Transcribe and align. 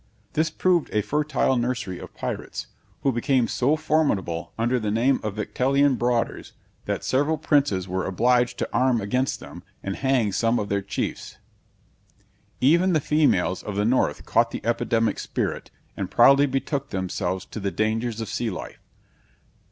This 0.33 0.49
proved 0.49 0.89
a 0.93 1.03
fertile 1.03 1.57
nursery 1.57 1.99
of 1.99 2.15
pirates, 2.15 2.65
who 3.03 3.11
became 3.11 3.47
so 3.47 3.75
formidable 3.75 4.51
under 4.57 4.79
the 4.79 4.89
name 4.89 5.19
of 5.21 5.35
"Victalien 5.35 5.95
Broders," 5.95 6.53
that 6.85 7.03
several 7.03 7.37
princes 7.37 7.87
were 7.87 8.07
obliged 8.07 8.57
to 8.57 8.69
arm 8.73 8.99
against 8.99 9.39
them, 9.39 9.61
and 9.83 9.95
hang 9.97 10.31
some 10.31 10.57
of 10.57 10.69
their 10.69 10.81
chiefs. 10.81 11.37
Even 12.61 12.93
the 12.93 12.99
females 12.99 13.61
of 13.61 13.75
the 13.75 13.85
North 13.85 14.25
caught 14.25 14.49
the 14.49 14.65
epidemic 14.65 15.19
spirit, 15.19 15.69
and 15.95 16.09
proudly 16.09 16.47
betook 16.47 16.89
themselves 16.89 17.45
to 17.45 17.59
the 17.59 17.69
dangers 17.69 18.19
of 18.19 18.27
sea 18.27 18.49
life. 18.49 18.79